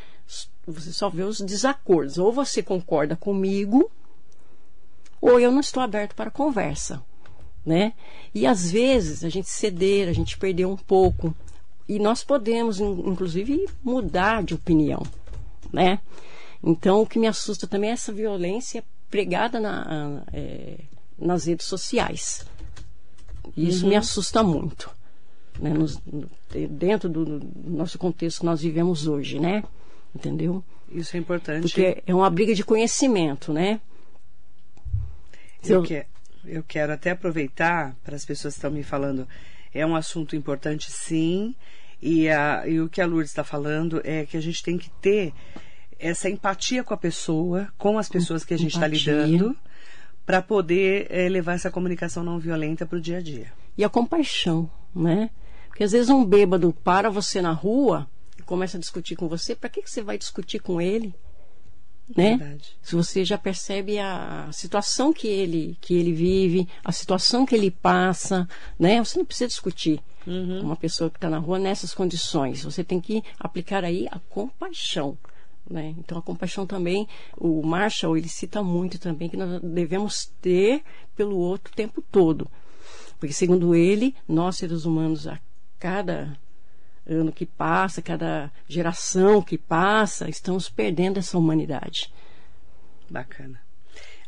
[0.65, 2.17] você só vê os desacordos.
[2.17, 3.91] Ou você concorda comigo,
[5.19, 7.03] ou eu não estou aberto para conversa,
[7.65, 7.93] né?
[8.33, 11.35] E às vezes a gente ceder, a gente perder um pouco,
[11.87, 15.03] e nós podemos, inclusive, mudar de opinião,
[15.71, 15.99] né?
[16.63, 20.79] Então, o que me assusta também é essa violência pregada na, é,
[21.17, 22.45] nas redes sociais.
[23.55, 23.89] Isso uhum.
[23.89, 24.89] me assusta muito,
[25.59, 25.69] né?
[25.69, 26.01] Nos,
[26.69, 29.63] dentro do nosso contexto que nós vivemos hoje, né?
[30.13, 30.63] Entendeu?
[30.91, 31.61] Isso é importante.
[31.61, 33.79] Porque é uma briga de conhecimento, né?
[35.63, 36.05] Eu, que,
[36.45, 39.27] eu quero até aproveitar para as pessoas que estão me falando.
[39.77, 41.55] É um assunto importante, sim.
[42.01, 44.89] E, a, e o que a Lourdes está falando é que a gente tem que
[45.01, 45.33] ter
[45.99, 49.55] essa empatia com a pessoa, com as pessoas que a gente está lidando,
[50.25, 53.51] para poder é, levar essa comunicação não violenta para o dia a dia.
[53.77, 55.29] E a compaixão, né?
[55.67, 59.55] Porque às vezes um bêbado para você na rua e começa a discutir com você,
[59.55, 61.13] para que, que você vai discutir com ele?
[62.15, 62.37] Né?
[62.37, 62.77] Verdade.
[62.81, 67.69] Se você já percebe a situação que ele, que ele vive, a situação que ele
[67.69, 68.47] passa,
[68.79, 69.03] né?
[69.03, 70.61] Você não precisa discutir uhum.
[70.61, 72.63] uma pessoa que está na rua nessas condições.
[72.63, 75.17] Você tem que aplicar aí a compaixão.
[75.69, 75.93] Né?
[75.97, 80.81] Então, a compaixão também, o Marshall, ele cita muito também que nós devemos ter
[81.15, 82.49] pelo outro o tempo todo.
[83.19, 85.39] Porque, segundo ele, nós, seres humanos, a
[85.77, 86.37] cada
[87.07, 92.11] ano que passa, cada geração que passa, estamos perdendo essa humanidade.
[93.09, 93.59] Bacana.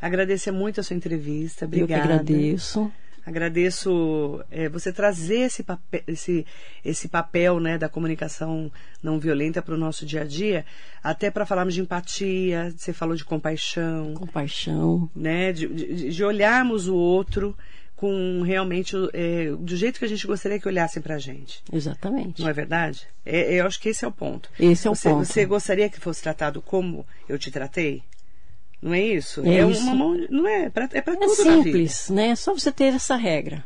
[0.02, 1.66] Agradecer muito a sua entrevista.
[1.66, 1.94] Obrigada.
[1.94, 2.92] Eu que agradeço.
[3.26, 6.46] Agradeço é, você trazer esse papel, esse,
[6.84, 8.72] esse papel né, da comunicação
[9.04, 10.66] não violenta para o nosso dia a dia,
[11.04, 14.16] até para falarmos de empatia, você falou de compaixão.
[14.16, 15.10] Compaixão.
[15.16, 17.56] Né, de, de, de olharmos o outro
[18.00, 21.62] com realmente é, do jeito que a gente gostaria que olhassem para a gente.
[21.70, 22.42] Exatamente.
[22.42, 23.06] Não é verdade?
[23.26, 24.50] É, eu acho que esse é o ponto.
[24.58, 25.26] Esse é o você, ponto.
[25.26, 28.02] Você gostaria que fosse tratado como eu te tratei?
[28.82, 29.46] Não é isso?
[29.46, 29.82] É, é isso.
[29.82, 30.16] uma mão.
[30.30, 30.70] Não é?
[30.70, 32.30] Pra, é para é tudo simples, né?
[32.30, 33.66] É só você ter essa regra.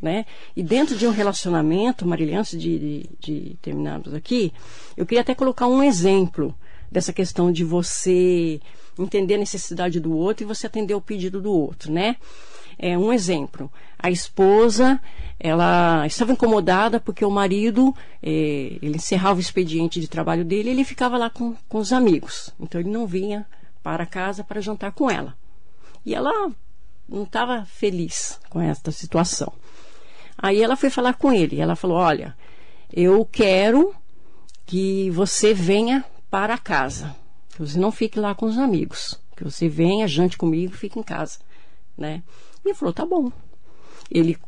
[0.00, 0.24] Né?
[0.56, 4.50] E dentro de um relacionamento, Marília, antes de, de, de terminarmos aqui,
[4.96, 6.54] eu queria até colocar um exemplo
[6.90, 8.60] dessa questão de você
[8.98, 12.16] entender a necessidade do outro e você atender o pedido do outro, né?
[12.78, 13.70] É um exemplo.
[13.98, 15.00] A esposa,
[15.38, 20.72] ela estava incomodada porque o marido, eh, ele encerrava o expediente de trabalho dele e
[20.72, 22.50] ele ficava lá com, com os amigos.
[22.58, 23.46] Então ele não vinha
[23.82, 25.36] para casa para jantar com ela.
[26.04, 26.50] E ela
[27.08, 29.52] não estava feliz com esta situação.
[30.36, 31.60] Aí ela foi falar com ele.
[31.60, 32.36] Ela falou: Olha,
[32.92, 33.94] eu quero
[34.66, 37.14] que você venha para casa.
[37.50, 39.20] Que você não fique lá com os amigos.
[39.36, 41.38] Que você venha, jante comigo, fique em casa.
[41.96, 42.22] Né?
[42.64, 43.30] E ele falou: Tá bom.
[44.10, 44.38] Ele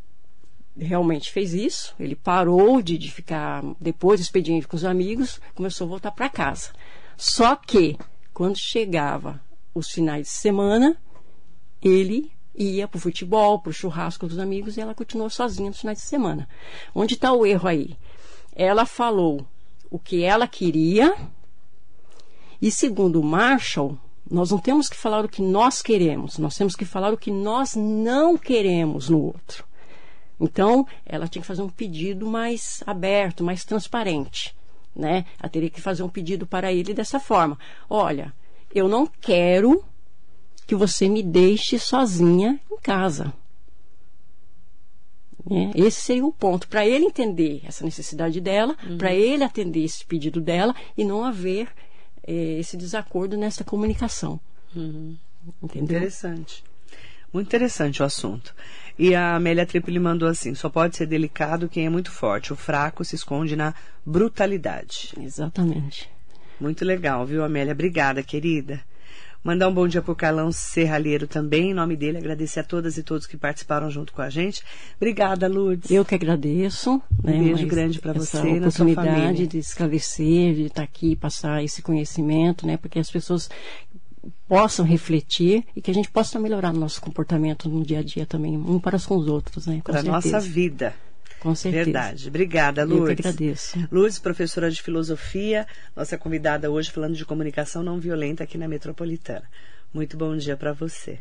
[0.77, 1.95] realmente fez isso.
[1.99, 6.29] Ele parou de, de ficar depois do expediente com os amigos, começou a voltar para
[6.29, 6.71] casa.
[7.17, 7.97] Só que
[8.33, 9.41] quando chegava
[9.75, 10.97] os finais de semana,
[11.83, 15.81] ele ia para o futebol, para o churrasco dos amigos e ela continuou sozinha nos
[15.81, 16.49] finais de semana.
[16.95, 17.97] Onde está o erro aí?
[18.55, 19.47] Ela falou
[19.91, 21.15] o que ela queria
[22.61, 23.99] e, segundo Marshall,
[24.31, 27.31] nós não temos que falar o que nós queremos, nós temos que falar o que
[27.31, 29.65] nós não queremos no outro.
[30.39, 34.55] Então, ela tinha que fazer um pedido mais aberto, mais transparente
[34.97, 35.27] né?
[35.39, 37.59] Ela teria que fazer um pedido para ele dessa forma:
[37.89, 38.33] olha,
[38.75, 39.85] eu não quero
[40.67, 43.33] que você me deixe sozinha em casa.
[45.49, 48.99] É, esse seria o ponto, para ele entender essa necessidade dela, uhum.
[48.99, 51.69] para ele atender esse pedido dela e não haver
[52.27, 54.41] esse desacordo nessa comunicação.
[54.75, 55.17] Uhum.
[55.75, 56.65] Interessante.
[57.33, 58.55] Muito interessante o assunto.
[58.99, 62.53] E a Amélia Tripoli mandou assim: só pode ser delicado quem é muito forte.
[62.53, 65.13] O fraco se esconde na brutalidade.
[65.21, 66.09] Exatamente.
[66.59, 67.73] Muito legal, viu, Amélia?
[67.73, 68.81] Obrigada, querida.
[69.47, 72.99] Mandar um bom dia para o Carlão Serralheiro também, em nome dele, agradecer a todas
[72.99, 74.61] e todos que participaram junto com a gente.
[74.97, 75.89] Obrigada, Lourdes.
[75.89, 77.01] Eu que agradeço.
[77.23, 79.47] Um né, beijo grande para você e na sua família.
[79.47, 83.49] de esclarecer, de estar aqui, passar esse conhecimento, né, porque as pessoas
[84.49, 88.27] possam refletir e que a gente possa melhorar no nosso comportamento no dia a dia
[88.27, 89.81] também, um para com os outros, né?
[89.85, 90.93] Para a nossa vida.
[91.41, 91.85] Com certeza.
[91.85, 92.29] Verdade.
[92.29, 93.11] Obrigada, Lourdes.
[93.11, 93.89] Eu que agradeço.
[93.91, 99.45] Lourdes, professora de filosofia, nossa convidada hoje falando de comunicação não violenta aqui na Metropolitana.
[99.93, 101.19] Muito bom dia para você.